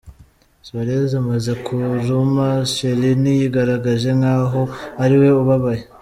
Suarez 0.65 1.11
amaze 1.21 1.51
kuruma 1.63 2.47
Chiellini 2.71 3.31
yigaragaje 3.39 4.09
nk’aho 4.19 4.61
ari 5.03 5.15
we 5.21 5.29
ubabaye. 5.43 5.83